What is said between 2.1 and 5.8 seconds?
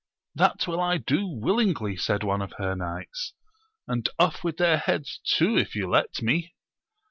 one of her knights, and off with ^ heads too if